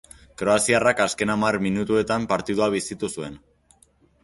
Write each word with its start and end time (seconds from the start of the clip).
Kroaziarrak 0.41 1.03
azken 1.05 1.33
hamar 1.35 1.59
minutuetan 1.67 2.27
partida 2.33 2.73
bizitu 2.79 3.13
zuen. 3.19 3.39